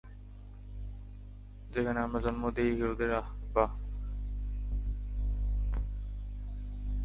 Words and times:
যেখানে 1.71 1.99
আমরা 1.99 2.19
জন্ম 2.19 2.51
দেই 2.51 2.75
হিরোদের,- 2.75 3.13
আহ-হাহ। 3.15 3.69